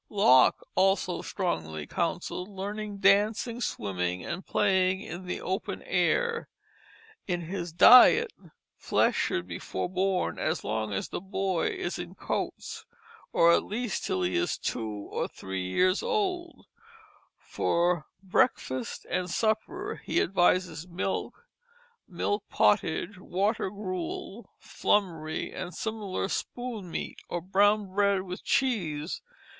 Locke 0.09 0.63
also 0.73 1.21
strongly 1.21 1.85
counselled 1.85 2.49
learning 2.49 2.97
dancing, 3.01 3.61
swimming, 3.61 4.25
and 4.25 4.43
playing 4.43 5.01
in 5.01 5.25
the 5.27 5.39
open 5.39 5.83
air. 5.83 6.49
In 7.27 7.41
his 7.41 7.71
diet 7.71 8.33
"flesh 8.75 9.15
should 9.15 9.45
be 9.45 9.59
forborn 9.59 10.39
as 10.39 10.63
long 10.63 10.91
as 10.91 11.09
the 11.09 11.21
boy 11.21 11.67
is 11.67 11.99
in 11.99 12.15
coats, 12.15 12.83
or 13.31 13.51
at 13.53 13.61
least 13.63 14.03
till 14.03 14.23
he 14.23 14.35
is 14.37 14.57
two 14.57 14.89
or 15.11 15.27
three 15.27 15.67
years 15.69 16.01
old"; 16.01 16.65
for 17.37 18.07
breakfast 18.23 19.05
and 19.07 19.29
supper 19.29 20.01
he 20.03 20.19
advises 20.19 20.87
milk, 20.87 21.45
milk 22.07 22.43
pottage, 22.49 23.19
water 23.19 23.69
gruel, 23.69 24.49
flummery, 24.57 25.53
and 25.53 25.75
similar 25.75 26.27
"spoon 26.27 26.89
meat," 26.89 27.19
or 27.29 27.39
brown 27.39 27.93
bread 27.93 28.23
with 28.23 28.43
cheese. 28.43 29.21